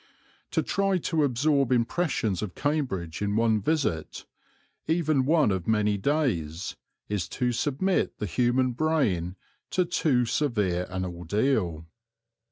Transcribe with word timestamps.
To 0.49 0.63
try 0.63 0.97
to 0.97 1.23
absorb 1.23 1.71
impressions 1.71 2.41
of 2.41 2.55
Cambridge 2.55 3.21
in 3.21 3.35
one 3.35 3.61
visit, 3.61 4.25
even 4.87 5.25
one 5.27 5.51
of 5.51 5.67
many 5.67 5.95
days, 5.99 6.75
is 7.07 7.29
to 7.29 7.51
submit 7.51 8.17
the 8.17 8.25
human 8.25 8.71
brain 8.71 9.35
to 9.69 9.85
too 9.85 10.25
severe 10.25 10.87
an 10.89 11.05
ordeal. 11.05 11.85